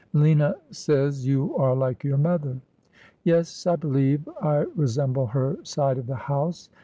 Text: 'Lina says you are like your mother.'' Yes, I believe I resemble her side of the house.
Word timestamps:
'Lina 0.13 0.55
says 0.71 1.27
you 1.27 1.55
are 1.57 1.75
like 1.75 2.03
your 2.03 2.17
mother.'' 2.17 2.57
Yes, 3.23 3.67
I 3.67 3.75
believe 3.75 4.27
I 4.41 4.61
resemble 4.75 5.27
her 5.27 5.59
side 5.61 5.99
of 5.99 6.07
the 6.07 6.15
house. 6.15 6.71